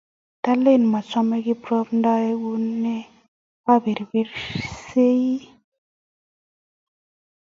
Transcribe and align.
Ndalen 0.39 0.83
machame 0.93 1.37
Kiprop 1.45 1.87
aeku 2.13 2.51
neaperperisyei 2.81 5.33